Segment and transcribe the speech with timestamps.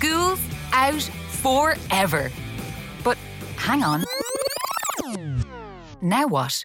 [0.00, 0.40] School's
[0.72, 1.02] out
[1.42, 2.30] forever.
[3.04, 3.18] But
[3.56, 4.04] hang on.
[6.00, 6.64] Now what?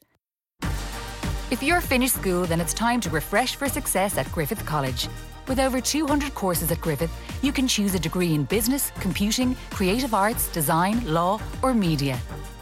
[1.52, 5.10] If you're finished school, then it's time to refresh for success at Griffith College.
[5.50, 7.12] With over 200 courses at Griffith,
[7.44, 12.18] you can choose a degree in business, computing, creative arts, design, law, or media.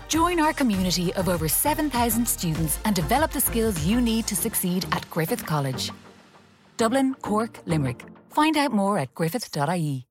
[0.08, 4.88] Join our community of over 7,000 students and develop the skills you need to succeed
[4.92, 5.92] at Griffith College.
[6.78, 8.04] Dublin, Cork, Limerick.
[8.32, 10.08] Find out more at griffith.ie.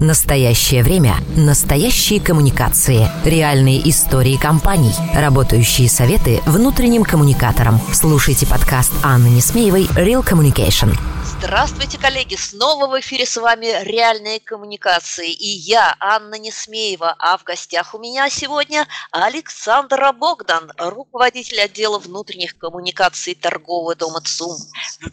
[0.00, 1.16] Настоящее время.
[1.36, 3.08] Настоящие коммуникации.
[3.24, 4.92] Реальные истории компаний.
[5.12, 7.80] Работающие советы внутренним коммуникаторам.
[7.92, 10.92] Слушайте подкаст Анны Несмеевой «Real Communication».
[11.24, 12.36] Здравствуйте, коллеги!
[12.36, 15.32] Снова в эфире с вами «Реальные коммуникации».
[15.32, 22.56] И я, Анна Несмеева, а в гостях у меня сегодня Александра Богдан, руководитель отдела внутренних
[22.56, 24.58] коммуникаций торгового дома ЦУМ.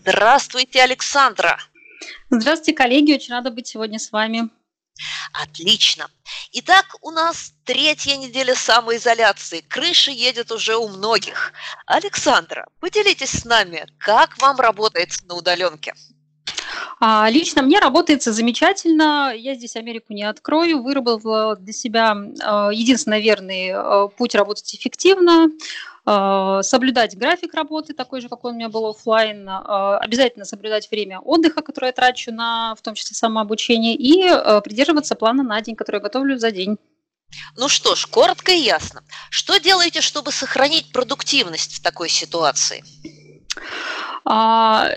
[0.05, 1.57] Здравствуйте, Александра!
[2.29, 3.13] Здравствуйте, коллеги!
[3.13, 4.49] Очень рада быть сегодня с вами.
[5.34, 6.08] Отлично.
[6.54, 9.62] Итак, у нас третья неделя самоизоляции.
[9.62, 11.54] Крыша едет уже у многих.
[11.85, 15.93] Александра, поделитесь с нами, как вам работает на удаленке?
[16.99, 19.34] А, лично мне работается замечательно.
[19.35, 20.82] Я здесь Америку не открою.
[20.82, 25.49] Выработала для себя а, единственно верный а, путь работать эффективно
[26.05, 31.62] соблюдать график работы, такой же, как он у меня был офлайн, обязательно соблюдать время отдыха,
[31.62, 34.21] которое я трачу на, в том числе, самообучение, и
[34.62, 36.77] придерживаться плана на день, который я готовлю за день.
[37.57, 39.03] Ну что ж, коротко и ясно.
[39.29, 42.84] Что делаете, чтобы сохранить продуктивность в такой ситуации?
[44.27, 44.90] А,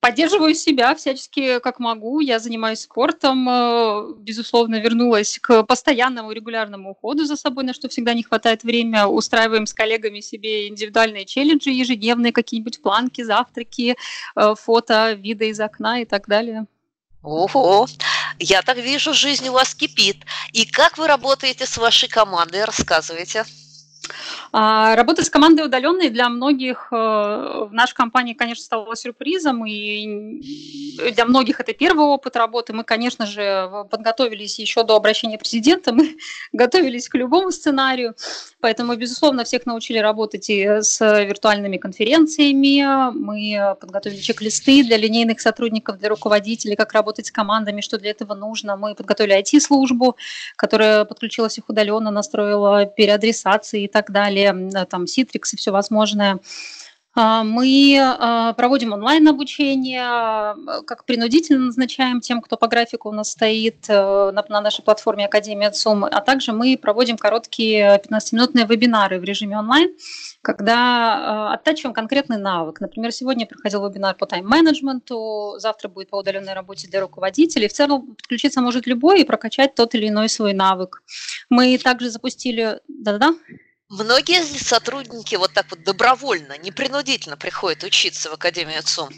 [0.00, 2.18] поддерживаю себя всячески, как могу.
[2.18, 8.12] Я занимаюсь спортом, э, безусловно, вернулась к постоянному регулярному уходу за собой, на что всегда
[8.12, 9.06] не хватает времени.
[9.06, 13.96] Устраиваем с коллегами себе индивидуальные челленджи, ежедневные какие-нибудь планки, завтраки,
[14.34, 16.66] э, фото, виды из окна и так далее.
[17.22, 17.86] Ого,
[18.40, 20.16] я так вижу, жизнь у вас кипит.
[20.52, 23.44] И как вы работаете с вашей командой, рассказывайте.
[24.54, 30.42] А, работа с командой удаленной для многих э, в нашей компании, конечно, стала сюрпризом, и
[31.12, 32.74] для многих это первый опыт работы.
[32.74, 36.16] Мы, конечно же, подготовились еще до обращения президента, мы
[36.52, 38.14] готовились к любому сценарию,
[38.60, 45.98] поэтому, безусловно, всех научили работать и с виртуальными конференциями, мы подготовили чек-листы для линейных сотрудников,
[45.98, 48.76] для руководителей, как работать с командами, что для этого нужно.
[48.76, 50.16] Мы подготовили IT-службу,
[50.56, 54.41] которая подключилась их удаленно, настроила переадресации и так далее,
[54.90, 56.40] там Citrix и все возможное.
[57.14, 63.32] А, мы а, проводим онлайн-обучение, а, как принудительно назначаем тем, кто по графику у нас
[63.32, 69.24] стоит э, на нашей платформе Академия ЦУМ, а также мы проводим короткие 15-минутные вебинары в
[69.24, 69.94] режиме онлайн,
[70.40, 72.80] когда оттачиваем конкретный навык.
[72.80, 77.68] Например, сегодня проходил вебинар по тайм-менеджменту, завтра будет по удаленной работе для руководителей.
[77.68, 81.02] В целом подключиться может любой и прокачать тот или иной свой навык.
[81.50, 82.80] Мы также запустили...
[82.88, 83.34] Да-да-да?
[83.92, 89.10] Многие сотрудники вот так вот добровольно, непринудительно приходят учиться в Академию ЦУМ?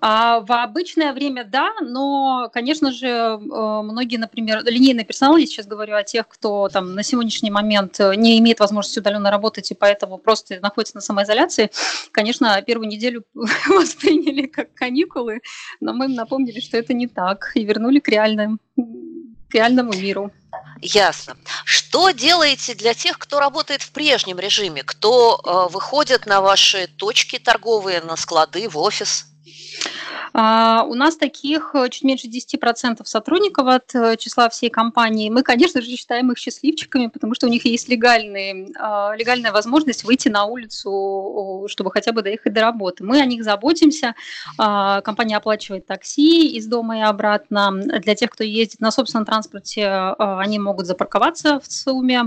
[0.00, 5.66] А, в обычное время да, но, конечно же, э, многие, например, линейный персонал, я сейчас
[5.66, 9.74] говорю о тех, кто там на сегодняшний момент э, не имеет возможности удаленно работать и
[9.74, 11.70] поэтому просто находится на самоизоляции,
[12.10, 13.24] конечно, первую неделю
[13.68, 15.40] восприняли как каникулы,
[15.80, 18.60] но мы им напомнили, что это не так, и вернули к реальным
[19.54, 20.32] к реальному миру.
[20.84, 21.34] Ясно.
[21.64, 27.38] Что делаете для тех, кто работает в прежнем режиме, кто э, выходит на ваши точки
[27.38, 29.24] торговые, на склады, в офис?
[30.36, 35.30] А, у нас таких э, чуть меньше 10% сотрудников от э, числа всей компании.
[35.30, 40.02] Мы, конечно же, считаем их счастливчиками, потому что у них есть легальные, а, легальная возможность
[40.02, 43.04] выйти на улицу, чтобы хотя бы доехать до работы.
[43.04, 44.16] Мы о них заботимся.
[44.58, 47.70] А, компания оплачивает такси из дома и обратно.
[47.72, 49.86] Для тех, кто ездит на собственном транспорте,
[50.18, 52.24] они могут запарковаться в ЦУМе.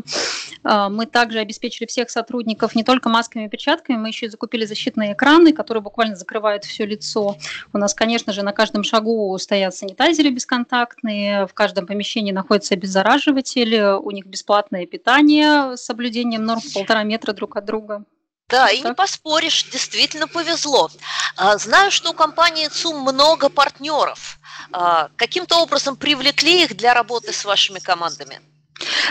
[0.64, 5.14] Мы также обеспечили всех сотрудников не только масками и перчатками, мы еще и закупили защитные
[5.14, 7.36] экраны, которые буквально закрывают все лицо.
[7.74, 13.76] У нас конечно же, на каждом шагу стоят санитайзеры бесконтактные, в каждом помещении находится обеззараживатель,
[13.76, 18.06] у них бесплатное питание с соблюдением норм полтора метра друг от друга.
[18.50, 20.90] Да, и не поспоришь, действительно повезло.
[21.36, 24.40] А, знаю, что у компании ЦУМ много партнеров.
[24.72, 28.40] А, каким-то образом привлекли их для работы с вашими командами?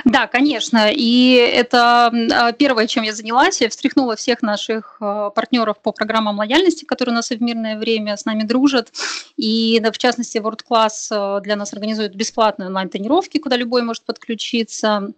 [0.05, 0.91] Да, конечно.
[0.93, 3.61] И это а, первое, чем я занялась.
[3.61, 7.79] Я встряхнула всех наших а, партнеров по программам лояльности, которые у нас и в мирное
[7.79, 8.93] время с нами дружат.
[9.37, 15.13] И, в частности, World Class а, для нас организует бесплатные онлайн-тренировки, куда любой может подключиться.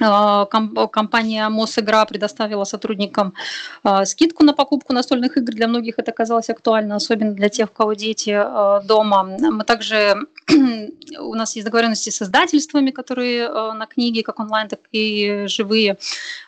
[0.00, 3.34] А, компания Мосигра предоставила сотрудникам
[3.82, 5.52] а, скидку на покупку настольных игр.
[5.52, 9.24] Для многих это оказалось актуально, особенно для тех, у кого дети а, дома.
[9.24, 10.16] Мы также
[11.18, 15.98] у нас есть договоренности с издательствами, которые на книги, как онлайн, так и живые,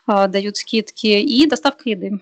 [0.06, 2.20] дают скидки, и доставка еды.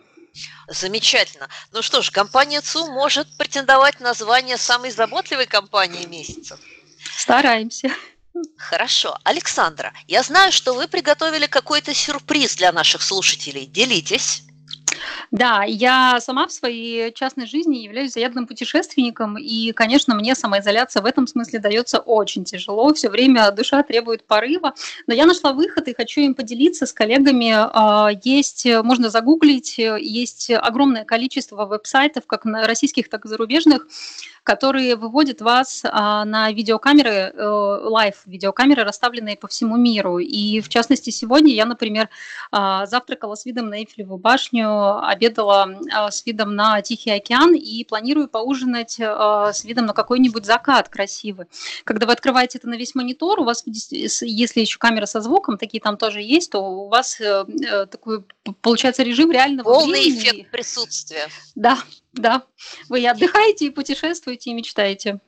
[0.68, 1.48] Замечательно.
[1.72, 6.58] Ну что ж, компания ЦУ может претендовать на звание самой заботливой компании месяца.
[7.16, 7.90] Стараемся.
[8.56, 9.16] Хорошо.
[9.24, 13.66] Александра, я знаю, что вы приготовили какой-то сюрприз для наших слушателей.
[13.66, 14.42] Делитесь.
[15.30, 21.06] Да, я сама в своей частной жизни являюсь заядным путешественником, и, конечно, мне самоизоляция в
[21.06, 22.92] этом смысле дается очень тяжело.
[22.94, 24.74] Все время душа требует порыва,
[25.06, 27.52] но я нашла выход и хочу им поделиться с коллегами.
[27.54, 33.86] А, есть, можно загуглить, есть огромное количество веб-сайтов, как на российских, так и зарубежных,
[34.48, 40.18] которые выводят вас а, на видеокамеры, э, видеокамеры, расставленные по всему миру.
[40.20, 42.08] И в частности сегодня я, например,
[42.50, 47.84] а, завтракала с видом на Эйфелеву башню, обедала а, с видом на Тихий океан и
[47.84, 51.44] планирую поужинать с видом на какой-нибудь закат красивый.
[51.84, 55.82] Когда вы открываете это на весь монитор, у вас, если еще камера со звуком, такие
[55.82, 58.24] там тоже есть, то у вас э, э, такой
[58.62, 60.18] получается режим реального Полный времени.
[60.20, 61.28] эффект присутствия.
[61.54, 61.78] Да,
[62.18, 62.42] да.
[62.88, 65.20] Вы отдыхаете и путешествуете, и мечтаете.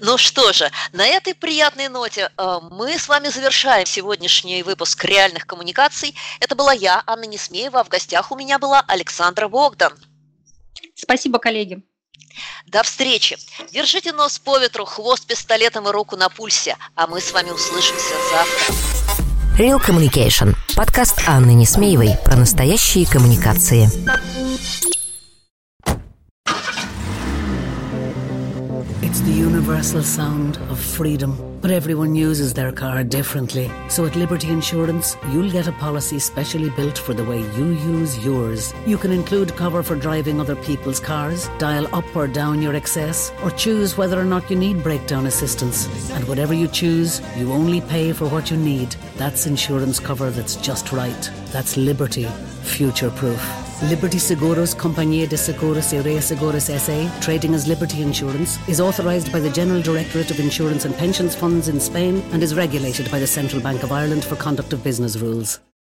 [0.00, 5.46] Ну что же, на этой приятной ноте э, мы с вами завершаем сегодняшний выпуск реальных
[5.46, 6.14] коммуникаций.
[6.40, 9.92] Это была я, Анна Несмеева, а в гостях у меня была Александра Богдан.
[10.94, 11.82] Спасибо, коллеги.
[12.66, 13.36] До встречи.
[13.70, 18.14] Держите нос по ветру, хвост пистолетом и руку на пульсе, а мы с вами услышимся
[18.30, 18.74] завтра.
[19.58, 20.54] Real Communication.
[20.74, 23.90] Подкаст Анны Несмеевой про настоящие коммуникации.
[29.04, 31.36] It's the universal sound of freedom.
[31.60, 33.68] But everyone uses their car differently.
[33.88, 38.24] So at Liberty Insurance, you'll get a policy specially built for the way you use
[38.24, 38.72] yours.
[38.86, 43.32] You can include cover for driving other people's cars, dial up or down your excess,
[43.42, 45.88] or choose whether or not you need breakdown assistance.
[46.12, 48.94] And whatever you choose, you only pay for what you need.
[49.16, 51.30] That's insurance cover that's just right.
[51.50, 52.26] That's Liberty,
[52.62, 53.61] future proof.
[53.88, 59.40] Liberty Seguros Compañía de Seguros y Reaseguros SA, trading as Liberty Insurance, is authorised by
[59.40, 63.26] the General Directorate of Insurance and Pensions Funds in Spain and is regulated by the
[63.26, 65.62] Central Bank of Ireland for conduct of business rules.